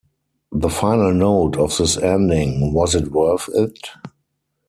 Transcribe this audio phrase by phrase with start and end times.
[0.51, 3.87] The final note of this ending: Was it worth it?